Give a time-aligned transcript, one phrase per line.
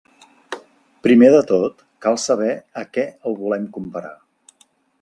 [1.07, 2.49] Primer de tot cal saber
[2.81, 4.13] a què el volem comparar.